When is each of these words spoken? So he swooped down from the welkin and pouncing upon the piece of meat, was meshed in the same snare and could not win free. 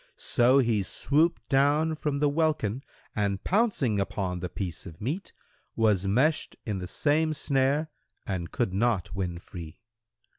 So 0.17 0.57
he 0.57 0.81
swooped 0.81 1.47
down 1.47 1.93
from 1.93 2.17
the 2.17 2.27
welkin 2.27 2.81
and 3.15 3.43
pouncing 3.43 3.99
upon 3.99 4.39
the 4.39 4.49
piece 4.49 4.87
of 4.87 4.99
meat, 4.99 5.31
was 5.75 6.07
meshed 6.07 6.55
in 6.65 6.79
the 6.79 6.87
same 6.87 7.33
snare 7.33 7.91
and 8.25 8.51
could 8.51 8.73
not 8.73 9.13
win 9.13 9.37
free. 9.37 9.77